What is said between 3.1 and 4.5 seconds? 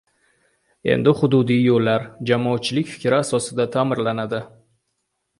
asosida ta’mirlanadi